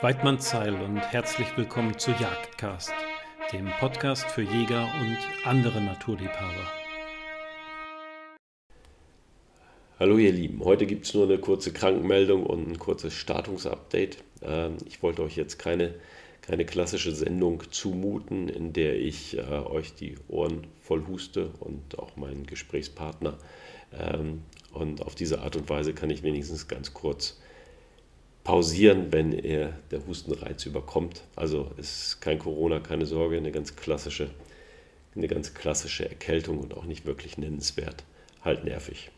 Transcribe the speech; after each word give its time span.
Weidmann 0.00 0.38
Zeil 0.38 0.80
und 0.80 0.98
herzlich 0.98 1.48
willkommen 1.56 1.98
zu 1.98 2.12
Jagdcast, 2.12 2.92
dem 3.52 3.68
Podcast 3.80 4.30
für 4.30 4.42
Jäger 4.42 4.88
und 5.00 5.18
andere 5.44 5.80
Naturliebhaber. 5.80 6.72
Hallo 9.98 10.18
ihr 10.18 10.30
Lieben, 10.30 10.64
heute 10.64 10.86
gibt 10.86 11.04
es 11.06 11.14
nur 11.14 11.24
eine 11.24 11.38
kurze 11.38 11.72
Krankenmeldung 11.72 12.46
und 12.46 12.68
ein 12.68 12.78
kurzes 12.78 13.12
Startungsupdate. 13.12 14.18
Ähm, 14.42 14.76
ich 14.86 15.02
wollte 15.02 15.24
euch 15.24 15.34
jetzt 15.34 15.58
keine, 15.58 15.96
keine 16.42 16.64
klassische 16.64 17.12
Sendung 17.12 17.64
zumuten, 17.72 18.48
in 18.48 18.72
der 18.72 19.00
ich 19.00 19.36
äh, 19.36 19.40
euch 19.40 19.96
die 19.96 20.14
Ohren 20.28 20.68
voll 20.80 21.08
huste 21.08 21.50
und 21.58 21.98
auch 21.98 22.14
meinen 22.14 22.46
Gesprächspartner. 22.46 23.36
Ähm, 23.92 24.42
und 24.72 25.02
auf 25.02 25.16
diese 25.16 25.40
Art 25.40 25.56
und 25.56 25.68
Weise 25.68 25.92
kann 25.92 26.10
ich 26.10 26.22
wenigstens 26.22 26.68
ganz 26.68 26.94
kurz 26.94 27.40
pausieren, 28.48 29.08
wenn 29.10 29.34
er 29.34 29.74
der 29.90 30.06
Hustenreiz 30.06 30.64
überkommt. 30.64 31.20
Also 31.36 31.70
ist 31.76 32.22
kein 32.22 32.38
Corona, 32.38 32.80
keine 32.80 33.04
Sorge, 33.04 33.36
eine 33.36 33.52
ganz 33.52 33.76
klassische, 33.76 34.30
eine 35.14 35.28
ganz 35.28 35.52
klassische 35.52 36.08
Erkältung 36.08 36.58
und 36.58 36.74
auch 36.74 36.84
nicht 36.84 37.04
wirklich 37.04 37.36
nennenswert, 37.36 38.04
halt 38.42 38.64
nervig. 38.64 39.10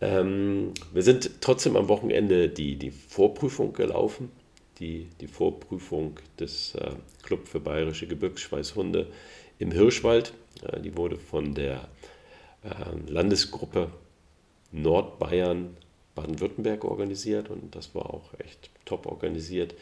Ähm, 0.00 0.72
wir 0.90 1.02
sind 1.02 1.42
trotzdem 1.42 1.76
am 1.76 1.88
Wochenende 1.88 2.48
die, 2.48 2.76
die 2.76 2.92
Vorprüfung 2.92 3.74
gelaufen, 3.74 4.32
die, 4.78 5.10
die 5.20 5.28
Vorprüfung 5.28 6.18
des 6.40 6.74
äh, 6.76 6.92
Club 7.22 7.48
für 7.48 7.60
bayerische 7.60 8.06
Gebirgsschweißhunde 8.06 9.06
im 9.58 9.70
Hirschwald. 9.70 10.32
Äh, 10.62 10.80
die 10.80 10.96
wurde 10.96 11.18
von 11.18 11.54
der 11.54 11.90
äh, 12.64 12.68
Landesgruppe 13.06 13.90
Nordbayern 14.70 15.76
Baden-Württemberg 16.14 16.84
organisiert 16.84 17.50
und 17.50 17.74
das 17.74 17.94
war 17.94 18.12
auch 18.12 18.34
echt 18.38 18.70
top 18.84 19.06
organisiert. 19.06 19.74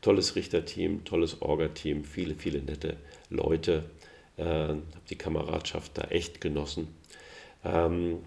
Tolles 0.00 0.36
Richterteam, 0.36 1.04
tolles 1.04 1.42
Orga-Team, 1.42 2.04
viele, 2.04 2.34
viele 2.34 2.60
nette 2.62 2.96
Leute. 3.30 3.84
Äh, 4.36 4.44
habe 4.44 4.82
die 5.10 5.16
Kameradschaft 5.16 5.98
da 5.98 6.02
echt 6.04 6.40
genossen. 6.40 6.88
Ähm, 7.64 8.18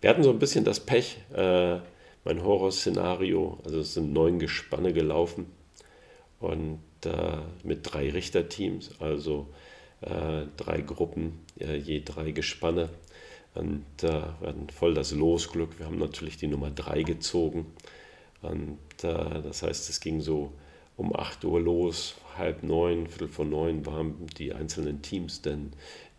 wir 0.00 0.10
hatten 0.10 0.22
so 0.22 0.30
ein 0.30 0.38
bisschen 0.38 0.64
das 0.64 0.80
Pech, 0.80 1.18
äh, 1.34 1.78
mein 2.24 2.42
Horrorszenario, 2.42 3.58
also 3.64 3.80
es 3.80 3.94
sind 3.94 4.12
neun 4.12 4.38
Gespanne 4.38 4.92
gelaufen 4.92 5.46
und 6.40 6.80
äh, 7.04 7.38
mit 7.62 7.80
drei 7.82 8.10
Richterteams, 8.10 9.00
also 9.00 9.48
äh, 10.00 10.46
drei 10.56 10.80
Gruppen, 10.80 11.40
äh, 11.58 11.76
je 11.76 12.02
drei 12.04 12.32
Gespanne. 12.32 12.88
Und 13.54 13.84
äh, 14.02 14.22
hatten 14.44 14.68
voll 14.70 14.94
das 14.94 15.12
Losglück. 15.12 15.78
Wir 15.78 15.86
haben 15.86 15.98
natürlich 15.98 16.36
die 16.36 16.46
Nummer 16.46 16.70
3 16.70 17.02
gezogen. 17.02 17.66
Und 18.42 18.78
äh, 19.02 19.42
das 19.42 19.62
heißt, 19.62 19.90
es 19.90 20.00
ging 20.00 20.20
so 20.20 20.52
um 20.96 21.14
8 21.14 21.44
Uhr 21.44 21.60
los, 21.60 22.16
halb 22.36 22.62
neun, 22.62 23.06
viertel 23.06 23.28
vor 23.28 23.44
neun 23.44 23.86
waren 23.86 24.26
die 24.38 24.52
einzelnen 24.52 25.02
Teams 25.02 25.42
dann 25.42 25.72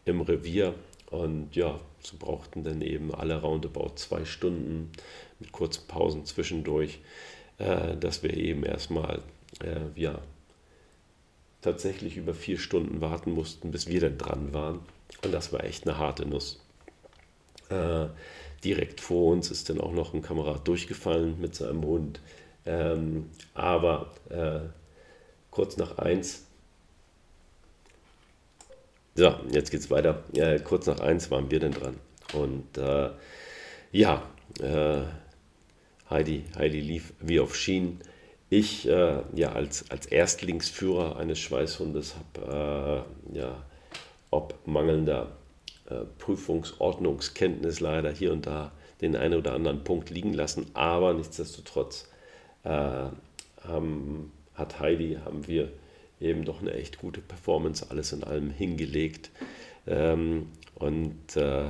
im 0.06 0.22
Revier. 0.22 0.76
Und 1.10 1.56
ja, 1.56 1.80
so 2.00 2.18
brauchten 2.18 2.64
dann 2.64 2.82
eben 2.82 3.14
alle 3.14 3.42
roundabout 3.42 3.96
zwei 3.96 4.26
Stunden 4.26 4.92
mit 5.40 5.52
kurzen 5.52 5.88
Pausen 5.88 6.26
zwischendurch, 6.26 7.00
äh, 7.58 7.98
dass 7.98 8.24
wir 8.24 8.36
eben 8.36 8.64
erstmal 8.64 9.22
äh, 9.62 10.00
ja, 10.00 10.20
tatsächlich 11.62 12.18
über 12.18 12.34
vier 12.34 12.58
Stunden 12.58 13.02
warten 13.02 13.32
mussten, 13.32 13.72
bis 13.72 13.88
wir 13.88 14.00
dann 14.02 14.18
dran 14.18 14.54
waren. 14.54 14.80
Und 15.24 15.34
das 15.34 15.52
war 15.54 15.64
echt 15.64 15.88
eine 15.88 15.98
harte 15.98 16.26
Nuss. 16.26 16.60
Äh, 17.72 18.10
direkt 18.64 19.02
vor 19.02 19.32
uns 19.32 19.50
ist 19.50 19.70
dann 19.70 19.82
auch 19.82 19.92
noch 19.92 20.14
ein 20.14 20.22
Kamerad 20.22 20.68
durchgefallen 20.68 21.40
mit 21.40 21.56
seinem 21.56 21.84
Hund. 21.84 22.20
Ähm, 22.66 23.30
aber 23.54 24.12
äh, 24.30 24.60
kurz 25.50 25.78
nach 25.78 25.98
eins, 25.98 26.44
so, 29.16 29.36
jetzt 29.52 29.72
geht's 29.72 29.90
weiter. 29.90 30.24
Äh, 30.36 30.60
kurz 30.60 30.86
nach 30.86 31.00
eins 31.00 31.32
waren 31.32 31.50
wir 31.52 31.60
dann 31.60 31.72
dran. 31.72 31.96
Und 32.34 32.78
äh, 32.78 33.10
ja, 33.92 34.24
äh, 34.60 35.02
Heidi, 36.10 36.46
Heidi 36.58 36.80
lief 36.80 37.14
wie 37.20 37.40
auf 37.40 37.56
Schienen. 37.56 38.00
Ich, 38.50 38.88
äh, 38.88 39.22
ja, 39.34 39.54
als, 39.54 39.90
als 39.90 40.06
Erstlingsführer 40.06 41.16
eines 41.18 41.40
Schweißhundes 41.40 42.16
habe, 42.16 43.06
äh, 43.34 43.38
ja, 43.38 43.66
ob 44.30 44.56
mangelnder 44.66 45.38
Prüfungsordnungskenntnis 46.18 47.80
leider 47.80 48.12
hier 48.12 48.32
und 48.32 48.46
da 48.46 48.72
den 49.02 49.16
einen 49.16 49.40
oder 49.40 49.54
anderen 49.54 49.84
Punkt 49.84 50.10
liegen 50.10 50.34
lassen. 50.34 50.68
Aber 50.74 51.14
nichtsdestotrotz 51.14 52.10
äh, 52.64 53.10
haben, 53.64 54.32
hat 54.54 54.80
Heidi, 54.80 55.18
haben 55.26 55.48
wir 55.48 55.72
eben 56.20 56.46
doch 56.46 56.62
eine 56.62 56.74
echt 56.74 57.00
gute 57.00 57.22
Performance 57.22 57.86
alles 57.90 58.14
in 58.14 58.24
allem 58.24 58.52
hingelegt. 58.52 59.32
Ähm, 59.88 60.50
und 60.76 61.36
äh, 61.36 61.70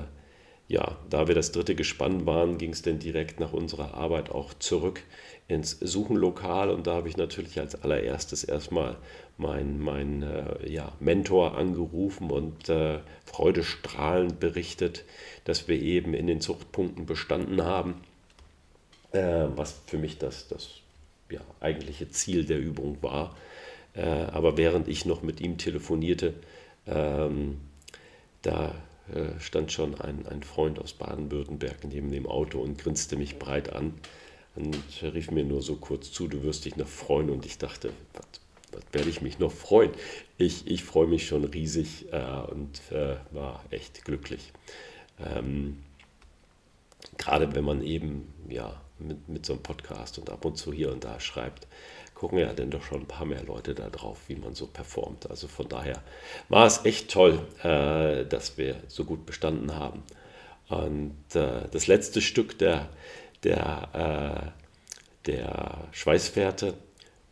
ja, 0.71 0.97
da 1.09 1.27
wir 1.27 1.35
das 1.35 1.51
dritte 1.51 1.75
Gespann 1.75 2.25
waren, 2.25 2.57
ging 2.57 2.71
es 2.71 2.81
dann 2.81 2.97
direkt 2.97 3.41
nach 3.41 3.51
unserer 3.51 3.93
Arbeit 3.93 4.29
auch 4.29 4.53
zurück 4.53 5.03
ins 5.49 5.77
Suchenlokal 5.81 6.69
und 6.69 6.87
da 6.87 6.93
habe 6.93 7.09
ich 7.09 7.17
natürlich 7.17 7.59
als 7.59 7.83
allererstes 7.83 8.45
erstmal 8.45 8.95
meinen 9.37 9.81
mein, 9.81 10.23
äh, 10.23 10.69
ja, 10.71 10.93
Mentor 11.01 11.57
angerufen 11.57 12.31
und 12.31 12.69
äh, 12.69 12.99
freudestrahlend 13.25 14.39
berichtet, 14.39 15.03
dass 15.43 15.67
wir 15.67 15.77
eben 15.81 16.13
in 16.13 16.27
den 16.27 16.39
Zuchtpunkten 16.39 17.05
bestanden 17.05 17.65
haben, 17.65 17.95
äh, 19.11 19.47
was 19.53 19.81
für 19.87 19.97
mich 19.97 20.19
das, 20.19 20.47
das 20.47 20.69
ja, 21.29 21.41
eigentliche 21.59 22.09
Ziel 22.11 22.45
der 22.45 22.59
Übung 22.59 22.97
war. 23.01 23.35
Äh, 23.93 24.03
aber 24.05 24.55
während 24.55 24.87
ich 24.87 25.05
noch 25.05 25.21
mit 25.21 25.41
ihm 25.41 25.57
telefonierte, 25.57 26.33
ähm, 26.87 27.59
da 28.41 28.73
äh, 29.13 29.39
stand 29.39 29.71
schon 29.71 29.99
ein, 29.99 30.25
ein 30.27 30.43
Freund 30.43 30.79
aus 30.79 30.93
Baden-Württemberg 30.93 31.83
neben 31.85 32.11
dem 32.11 32.27
Auto 32.27 32.59
und 32.59 32.77
grinste 32.77 33.15
mich 33.15 33.37
breit 33.39 33.73
an 33.73 33.93
und 34.55 34.77
rief 35.01 35.31
mir 35.31 35.43
nur 35.43 35.61
so 35.61 35.75
kurz 35.75 36.11
zu, 36.11 36.27
du 36.27 36.43
wirst 36.43 36.65
dich 36.65 36.75
noch 36.75 36.87
freuen. 36.87 37.29
Und 37.29 37.45
ich 37.45 37.57
dachte, 37.57 37.91
was, 38.13 38.25
was 38.71 38.83
werde 38.91 39.09
ich 39.09 39.21
mich 39.21 39.39
noch 39.39 39.51
freuen? 39.51 39.91
Ich, 40.37 40.67
ich 40.67 40.83
freue 40.83 41.07
mich 41.07 41.27
schon 41.27 41.45
riesig 41.45 42.11
äh, 42.11 42.41
und 42.51 42.79
äh, 42.91 43.15
war 43.31 43.63
echt 43.69 44.05
glücklich. 44.05 44.51
Ähm, 45.19 45.77
Gerade 47.17 47.53
wenn 47.55 47.65
man 47.65 47.81
eben 47.83 48.33
ja, 48.47 48.79
mit, 49.07 49.29
mit 49.29 49.45
so 49.45 49.53
einem 49.53 49.63
Podcast 49.63 50.17
und 50.17 50.29
ab 50.29 50.45
und 50.45 50.57
zu 50.57 50.71
hier 50.71 50.91
und 50.91 51.03
da 51.03 51.19
schreibt, 51.19 51.67
gucken 52.21 52.37
ja 52.37 52.53
dann 52.53 52.69
doch 52.69 52.83
schon 52.83 53.01
ein 53.01 53.07
paar 53.07 53.25
mehr 53.25 53.43
Leute 53.43 53.73
da 53.73 53.89
drauf, 53.89 54.19
wie 54.27 54.35
man 54.35 54.53
so 54.53 54.67
performt. 54.67 55.29
Also 55.29 55.47
von 55.47 55.67
daher 55.67 56.03
war 56.49 56.67
es 56.67 56.85
echt 56.85 57.09
toll, 57.09 57.39
äh, 57.63 58.25
dass 58.25 58.57
wir 58.59 58.75
so 58.87 59.05
gut 59.05 59.25
bestanden 59.25 59.73
haben. 59.73 60.03
Und 60.69 61.15
äh, 61.33 61.67
das 61.71 61.87
letzte 61.87 62.21
Stück 62.21 62.59
der, 62.59 62.89
der, 63.43 64.53
äh, 65.25 65.27
der 65.29 65.87
Schweißfährte 65.91 66.75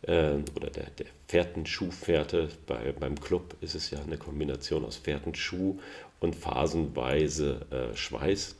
äh, 0.02 0.34
oder 0.56 0.70
der, 0.70 0.90
der 0.90 1.06
Fährtenschuhfährte, 1.28 2.48
bei, 2.66 2.92
beim 2.92 3.18
Club 3.20 3.54
ist 3.60 3.76
es 3.76 3.90
ja 3.92 4.00
eine 4.00 4.18
Kombination 4.18 4.84
aus 4.84 4.96
Fährtenschuh 4.96 5.78
und 6.18 6.34
phasenweise 6.34 7.60
äh, 7.70 7.96
Schweiß. 7.96 8.56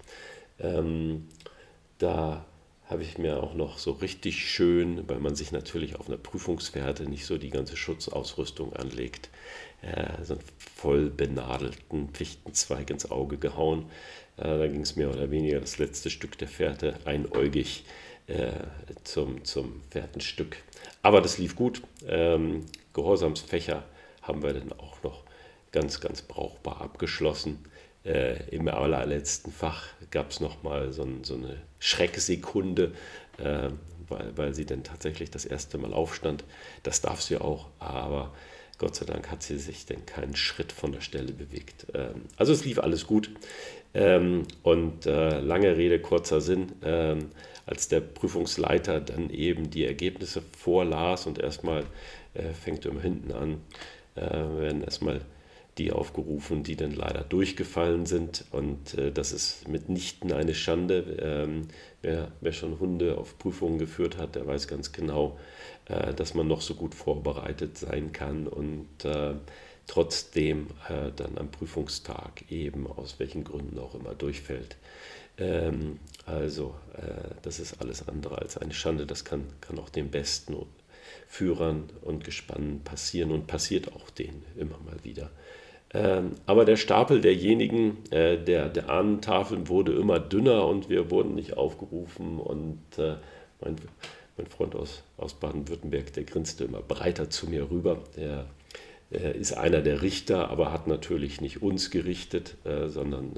Ähm, 0.60 1.28
da 1.98 2.46
habe 2.90 3.02
ich 3.02 3.18
mir 3.18 3.42
auch 3.42 3.54
noch 3.54 3.78
so 3.78 3.92
richtig 3.92 4.44
schön, 4.44 5.08
weil 5.08 5.20
man 5.20 5.36
sich 5.36 5.52
natürlich 5.52 5.94
auf 5.96 6.08
einer 6.08 6.16
Prüfungsfährte 6.16 7.04
nicht 7.04 7.24
so 7.24 7.38
die 7.38 7.50
ganze 7.50 7.76
Schutzausrüstung 7.76 8.74
anlegt, 8.74 9.30
äh, 9.82 10.24
so 10.24 10.34
einen 10.34 10.42
voll 10.58 11.08
benadelten 11.08 12.12
Fichtenzweig 12.12 12.90
ins 12.90 13.10
Auge 13.10 13.38
gehauen. 13.38 13.86
Äh, 14.36 14.42
da 14.42 14.66
ging 14.66 14.80
es 14.80 14.96
mehr 14.96 15.10
oder 15.10 15.30
weniger 15.30 15.60
das 15.60 15.78
letzte 15.78 16.10
Stück 16.10 16.36
der 16.38 16.48
Fährte 16.48 16.96
einäugig 17.04 17.84
äh, 18.26 18.50
zum, 19.04 19.44
zum 19.44 19.82
Fährtenstück. 19.90 20.56
Aber 21.02 21.20
das 21.20 21.38
lief 21.38 21.54
gut. 21.54 21.82
Ähm, 22.08 22.66
Gehorsamsfächer 22.92 23.84
haben 24.22 24.42
wir 24.42 24.52
dann 24.52 24.72
auch 24.72 25.00
noch 25.04 25.22
ganz, 25.70 26.00
ganz 26.00 26.22
brauchbar 26.22 26.80
abgeschlossen. 26.80 27.58
Äh, 28.04 28.48
Im 28.50 28.68
allerletzten 28.68 29.52
Fach 29.52 29.88
gab 30.10 30.30
es 30.30 30.40
nochmal 30.40 30.92
so, 30.92 31.02
ein, 31.02 31.24
so 31.24 31.34
eine 31.34 31.56
Schrecksekunde, 31.78 32.92
äh, 33.38 33.68
weil, 34.08 34.36
weil 34.36 34.54
sie 34.54 34.64
dann 34.64 34.82
tatsächlich 34.82 35.30
das 35.30 35.44
erste 35.44 35.78
Mal 35.78 35.92
aufstand. 35.92 36.44
Das 36.82 37.00
darf 37.00 37.20
sie 37.20 37.36
auch, 37.38 37.68
aber 37.78 38.32
Gott 38.78 38.96
sei 38.96 39.04
Dank 39.04 39.30
hat 39.30 39.42
sie 39.42 39.58
sich 39.58 39.84
dann 39.84 40.06
keinen 40.06 40.34
Schritt 40.34 40.72
von 40.72 40.92
der 40.92 41.02
Stelle 41.02 41.32
bewegt. 41.32 41.86
Ähm, 41.92 42.22
also 42.36 42.52
es 42.52 42.64
lief 42.64 42.78
alles 42.78 43.06
gut. 43.06 43.30
Ähm, 43.92 44.44
und 44.62 45.04
äh, 45.04 45.40
lange 45.40 45.76
Rede, 45.76 46.00
kurzer 46.00 46.40
Sinn, 46.40 46.72
ähm, 46.82 47.30
als 47.66 47.88
der 47.88 48.00
Prüfungsleiter 48.00 49.00
dann 49.00 49.28
eben 49.30 49.70
die 49.70 49.84
Ergebnisse 49.84 50.42
vorlas 50.56 51.26
und 51.26 51.38
erstmal 51.38 51.84
äh, 52.34 52.52
fängt 52.54 52.86
er 52.86 52.98
hinten 53.00 53.32
an, 53.32 53.60
äh, 54.14 54.20
werden 54.22 54.82
erstmal 54.82 55.20
die 55.80 55.92
aufgerufen, 55.92 56.62
die 56.62 56.76
dann 56.76 56.92
leider 56.92 57.22
durchgefallen 57.22 58.04
sind. 58.04 58.44
Und 58.50 58.94
äh, 58.94 59.10
das 59.10 59.32
ist 59.32 59.66
mitnichten 59.66 60.30
eine 60.32 60.54
Schande. 60.54 61.16
Ähm, 61.20 61.68
wer, 62.02 62.32
wer, 62.40 62.52
schon 62.52 62.78
Hunde 62.78 63.16
auf 63.16 63.38
Prüfungen 63.38 63.78
geführt 63.78 64.18
hat, 64.18 64.34
der 64.34 64.46
weiß 64.46 64.68
ganz 64.68 64.92
genau, 64.92 65.38
äh, 65.86 66.12
dass 66.12 66.34
man 66.34 66.46
noch 66.46 66.60
so 66.60 66.74
gut 66.74 66.94
vorbereitet 66.94 67.78
sein 67.78 68.12
kann 68.12 68.46
und 68.46 69.04
äh, 69.04 69.34
trotzdem 69.86 70.66
äh, 70.88 71.10
dann 71.16 71.38
am 71.38 71.50
Prüfungstag 71.50 72.50
eben 72.50 72.86
aus 72.86 73.18
welchen 73.18 73.42
Gründen 73.42 73.78
auch 73.78 73.94
immer 73.94 74.14
durchfällt. 74.14 74.76
Ähm, 75.38 75.98
also 76.26 76.74
äh, 76.94 77.34
das 77.40 77.58
ist 77.58 77.80
alles 77.80 78.06
andere 78.06 78.36
als 78.38 78.58
eine 78.58 78.74
Schande. 78.74 79.06
Das 79.06 79.24
kann, 79.24 79.46
kann 79.62 79.78
auch 79.78 79.88
den 79.88 80.10
besten 80.10 80.54
Führern 81.26 81.88
und 82.02 82.24
Gespannen 82.24 82.84
passieren 82.84 83.30
und 83.30 83.46
passiert 83.46 83.94
auch 83.94 84.10
denen 84.10 84.44
immer 84.56 84.78
mal 84.78 85.02
wieder. 85.04 85.30
Ähm, 85.92 86.36
aber 86.46 86.64
der 86.64 86.76
Stapel 86.76 87.20
derjenigen, 87.20 87.98
äh, 88.10 88.38
der, 88.38 88.68
der 88.68 88.90
Ahnentafeln 88.90 89.68
wurde 89.68 89.92
immer 89.92 90.20
dünner 90.20 90.66
und 90.66 90.88
wir 90.88 91.10
wurden 91.10 91.34
nicht 91.34 91.56
aufgerufen. 91.56 92.38
Und 92.38 92.80
äh, 92.98 93.16
mein, 93.60 93.76
mein 94.36 94.46
Freund 94.46 94.76
aus, 94.76 95.02
aus 95.16 95.34
Baden-Württemberg, 95.34 96.12
der 96.12 96.24
grinste 96.24 96.64
immer 96.64 96.80
breiter 96.80 97.28
zu 97.28 97.48
mir 97.48 97.70
rüber. 97.70 98.02
Der 98.16 98.46
ist 99.10 99.54
einer 99.54 99.80
der 99.80 100.02
Richter, 100.02 100.50
aber 100.50 100.70
hat 100.70 100.86
natürlich 100.86 101.40
nicht 101.40 101.62
uns 101.62 101.90
gerichtet, 101.90 102.54
äh, 102.64 102.86
sondern 102.86 103.32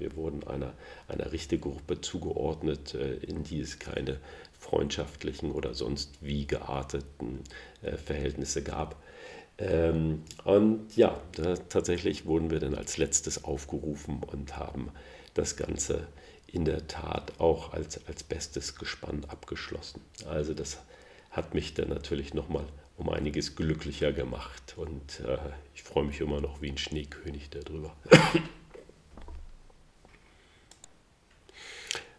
wir 0.00 0.16
wurden 0.16 0.42
einer, 0.42 0.72
einer 1.06 1.30
Richtegruppe 1.30 2.00
zugeordnet, 2.00 2.94
in 2.94 3.44
die 3.44 3.60
es 3.60 3.78
keine 3.78 4.16
freundschaftlichen 4.58 5.52
oder 5.52 5.74
sonst 5.74 6.18
wie 6.20 6.48
gearteten 6.48 7.44
Verhältnisse 8.04 8.64
gab. 8.64 8.96
Ähm, 9.58 10.22
und 10.44 10.96
ja, 10.96 11.20
da, 11.32 11.56
tatsächlich 11.56 12.26
wurden 12.26 12.50
wir 12.50 12.60
dann 12.60 12.74
als 12.74 12.96
letztes 12.96 13.44
aufgerufen 13.44 14.22
und 14.22 14.56
haben 14.56 14.90
das 15.34 15.56
Ganze 15.56 16.06
in 16.46 16.64
der 16.64 16.86
Tat 16.86 17.32
auch 17.38 17.72
als, 17.72 18.06
als 18.06 18.22
bestes 18.22 18.76
Gespann 18.76 19.24
abgeschlossen. 19.28 20.00
Also 20.28 20.54
das 20.54 20.78
hat 21.30 21.54
mich 21.54 21.74
dann 21.74 21.88
natürlich 21.88 22.34
nochmal 22.34 22.64
um 22.96 23.08
einiges 23.10 23.54
glücklicher 23.54 24.12
gemacht 24.12 24.74
und 24.76 25.20
äh, 25.20 25.38
ich 25.74 25.82
freue 25.82 26.04
mich 26.04 26.20
immer 26.20 26.40
noch 26.40 26.62
wie 26.62 26.70
ein 26.70 26.78
Schneekönig 26.78 27.50
darüber. 27.50 27.94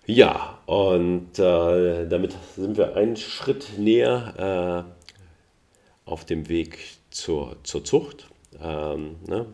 ja, 0.05 0.59
und 0.65 1.37
äh, 1.39 2.07
damit 2.07 2.35
sind 2.55 2.77
wir 2.77 2.95
einen 2.95 3.17
Schritt 3.17 3.77
näher 3.77 4.85
äh, 4.87 6.09
auf 6.09 6.23
dem 6.25 6.47
Weg 6.47 6.98
zur, 7.09 7.57
zur 7.63 7.83
Zucht. 7.83 8.29
Ähm, 8.61 9.17
ne? 9.27 9.45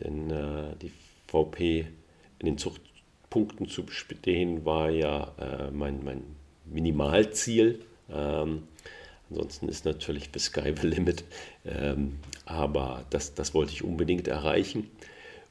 Denn 0.00 0.30
äh, 0.30 0.76
die 0.80 0.92
VP 1.26 1.86
in 2.38 2.46
den 2.46 2.58
Zuchtpunkten 2.58 3.68
zu 3.68 3.84
bestehen 3.84 4.64
war 4.64 4.90
ja 4.90 5.32
äh, 5.38 5.70
mein, 5.70 6.04
mein 6.04 6.22
Minimalziel. 6.64 7.80
Ähm, 8.10 8.64
ansonsten 9.30 9.68
ist 9.68 9.84
natürlich 9.84 10.30
the 10.32 10.38
sky 10.38 10.74
the 10.80 10.86
limit. 10.86 11.24
Ähm, 11.64 12.18
aber 12.44 13.04
das, 13.10 13.34
das 13.34 13.54
wollte 13.54 13.72
ich 13.72 13.84
unbedingt 13.84 14.28
erreichen. 14.28 14.90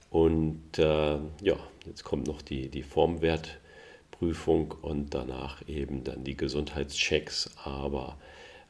Und 0.10 0.78
äh, 0.78 1.18
ja, 1.42 1.58
jetzt 1.86 2.04
kommt 2.04 2.28
noch 2.28 2.42
die, 2.42 2.70
die 2.70 2.84
Formwertprüfung 2.84 4.76
und 4.82 5.14
danach 5.16 5.68
eben 5.68 6.04
dann 6.04 6.24
die 6.24 6.38
Gesundheitschecks. 6.38 7.50
Aber 7.64 8.18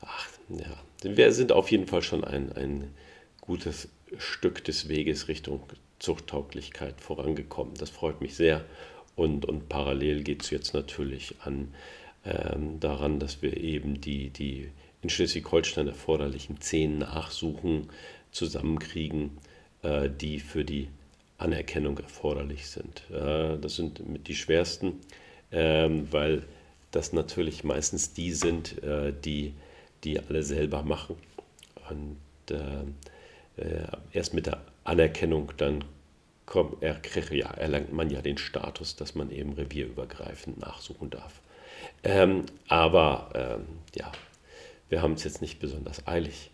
ach, 0.02 0.30
ja, 0.50 0.78
wir 1.04 1.32
sind 1.32 1.52
auf 1.52 1.72
jeden 1.72 1.88
Fall 1.88 2.02
schon 2.02 2.24
ein, 2.24 2.52
ein 2.54 2.94
gutes 3.42 3.90
Stück 4.18 4.64
des 4.64 4.88
Weges 4.90 5.28
Richtung 5.28 5.62
Zuchttauglichkeit 6.00 7.00
vorangekommen. 7.00 7.76
Das 7.76 7.90
freut 7.90 8.22
mich 8.22 8.36
sehr. 8.36 8.66
Und, 9.16 9.46
und 9.46 9.70
parallel 9.70 10.24
geht 10.24 10.44
es 10.44 10.50
jetzt 10.50 10.74
natürlich 10.74 11.36
an 11.44 11.74
ähm, 12.26 12.80
daran, 12.80 13.20
dass 13.20 13.42
wir 13.42 13.58
eben 13.58 14.02
die, 14.02 14.30
die 14.30 14.70
in 15.02 15.10
Schleswig-Holstein 15.10 15.88
erforderlichen 15.88 16.60
zehn 16.62 17.00
Nachsuchen 17.00 17.90
zusammenkriegen, 18.32 19.38
äh, 19.82 20.10
die 20.10 20.40
für 20.40 20.66
die 20.66 20.88
Anerkennung 21.38 21.98
erforderlich 21.98 22.68
sind. 22.68 23.04
Äh, 23.12 23.58
das 23.60 23.76
sind 23.76 24.08
mit 24.08 24.28
die 24.28 24.36
schwersten, 24.36 25.00
äh, 25.52 25.90
weil 26.12 26.44
das 26.92 27.14
natürlich 27.14 27.64
meistens 27.64 28.14
die 28.14 28.32
sind, 28.32 28.82
äh, 28.84 29.14
die 29.14 29.54
die 30.04 30.20
alle 30.20 30.44
selber 30.44 30.84
machen. 30.84 31.16
Und 31.90 32.18
äh, 32.50 33.62
äh, 33.62 33.88
erst 34.12 34.34
mit 34.34 34.48
der 34.48 34.62
Anerkennung 34.84 35.52
dann 35.58 35.84
kommt, 36.46 36.82
er, 36.84 37.00
ja, 37.32 37.52
erlangt 37.52 37.94
man 37.94 38.10
ja 38.10 38.22
den 38.22 38.38
Status, 38.38 38.96
dass 38.96 39.16
man 39.16 39.32
eben 39.32 39.54
revierübergreifend 39.54 40.60
nachsuchen 40.60 41.10
darf. 41.10 41.42
Ähm, 42.04 42.46
aber 42.68 43.32
ähm, 43.36 43.66
ja, 43.96 44.12
wir 44.90 45.02
haben 45.02 45.14
es 45.14 45.24
jetzt 45.24 45.42
nicht 45.42 45.60
besonders 45.60 46.08
eilig. 46.08 46.52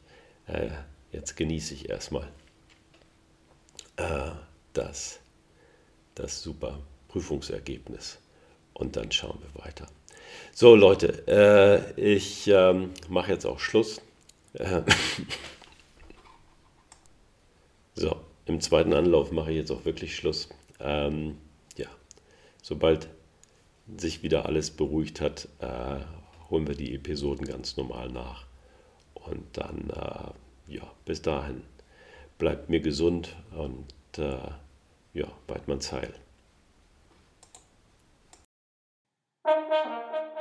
Äh, 0.47 0.69
jetzt 1.11 1.35
genieße 1.35 1.73
ich 1.73 1.89
erstmal 1.89 2.27
äh, 3.97 4.31
das, 4.73 5.19
das 6.15 6.41
super 6.41 6.79
Prüfungsergebnis 7.07 8.19
und 8.79 8.95
dann 8.95 9.11
schauen 9.11 9.37
wir 9.41 9.63
weiter. 9.63 9.87
So 10.53 10.75
Leute, 10.75 11.27
äh, 11.27 12.01
ich 12.01 12.47
ähm, 12.47 12.91
mache 13.07 13.31
jetzt 13.31 13.45
auch 13.45 13.59
Schluss. 13.59 14.01
Äh, 14.53 14.81
so, 17.93 18.15
im 18.45 18.61
zweiten 18.61 18.93
Anlauf 18.93 19.31
mache 19.31 19.51
ich 19.51 19.57
jetzt 19.57 19.71
auch 19.71 19.85
wirklich 19.85 20.15
Schluss. 20.15 20.49
Ähm, 20.79 21.37
ja, 21.77 21.87
sobald 22.61 23.09
sich 23.97 24.23
wieder 24.23 24.45
alles 24.45 24.71
beruhigt 24.71 25.19
hat, 25.21 25.47
äh, 25.59 25.99
holen 26.49 26.67
wir 26.67 26.75
die 26.75 26.95
Episoden 26.95 27.45
ganz 27.45 27.75
normal 27.77 28.09
nach. 28.09 28.45
Und 29.13 29.45
dann, 29.53 29.89
äh, 29.89 30.73
ja, 30.73 30.91
bis 31.05 31.21
dahin, 31.21 31.63
bleibt 32.37 32.69
mir 32.69 32.79
gesund 32.79 33.35
und 33.55 33.93
äh, 34.17 34.37
ja, 35.13 35.27
Weidmanns 35.47 35.91
Heil. 35.91 36.13
Thank 39.49 40.37
you. 40.37 40.38